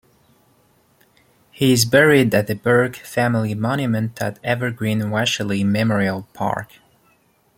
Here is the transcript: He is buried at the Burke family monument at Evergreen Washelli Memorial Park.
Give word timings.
He 1.51 1.71
is 1.73 1.85
buried 1.85 2.33
at 2.33 2.47
the 2.47 2.55
Burke 2.55 2.95
family 2.95 3.53
monument 3.53 4.19
at 4.19 4.39
Evergreen 4.43 4.99
Washelli 5.11 5.63
Memorial 5.63 6.27
Park. 6.33 6.71